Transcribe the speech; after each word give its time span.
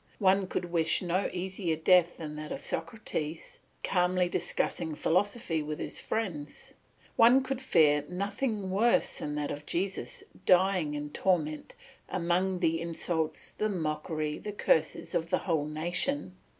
One 0.17 0.47
could 0.47 0.65
wish 0.71 1.03
no 1.03 1.29
easier 1.31 1.75
death 1.75 2.17
than 2.17 2.35
that 2.37 2.51
of 2.51 2.59
Socrates, 2.59 3.59
calmly 3.83 4.27
discussing 4.29 4.95
philosophy 4.95 5.61
with 5.61 5.77
his 5.77 5.99
friends; 5.99 6.73
one 7.17 7.43
could 7.43 7.61
fear 7.61 8.03
nothing 8.09 8.71
worse 8.71 9.19
than 9.19 9.35
that 9.35 9.51
of 9.51 9.67
Jesus, 9.67 10.23
dying 10.47 10.95
in 10.95 11.11
torment, 11.11 11.75
among 12.09 12.57
the 12.61 12.81
insults, 12.81 13.51
the 13.51 13.69
mockery, 13.69 14.39
the 14.39 14.53
curses 14.53 15.13
of 15.13 15.29
the 15.29 15.37
whole 15.37 15.67
nation. 15.67 16.35